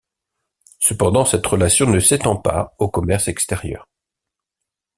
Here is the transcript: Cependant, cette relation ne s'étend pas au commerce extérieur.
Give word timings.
Cependant, 0.79 1.25
cette 1.25 1.45
relation 1.45 1.85
ne 1.87 1.99
s'étend 1.99 2.35
pas 2.35 2.73
au 2.79 2.89
commerce 2.89 3.27
extérieur. 3.27 3.87